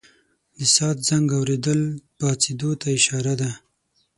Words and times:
د 0.57 0.59
ساعت 0.75 0.97
زنګ 1.07 1.27
اورېدل 1.37 1.81
پاڅېدو 2.17 2.69
ته 2.81 2.87
اشاره 2.97 3.33
ده. 3.41 3.51